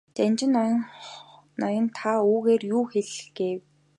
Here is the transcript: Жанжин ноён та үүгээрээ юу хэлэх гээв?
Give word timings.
Жанжин 0.17 0.51
ноён 1.63 1.87
та 1.97 2.11
үүгээрээ 2.29 2.71
юу 2.77 2.83
хэлэх 2.91 3.25
гээв? 3.37 3.61